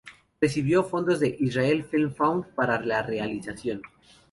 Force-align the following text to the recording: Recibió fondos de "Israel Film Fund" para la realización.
Recibió 0.41 0.83
fondos 0.83 1.19
de 1.19 1.37
"Israel 1.41 1.83
Film 1.83 2.11
Fund" 2.11 2.47
para 2.55 2.81
la 2.81 3.03
realización. 3.03 3.83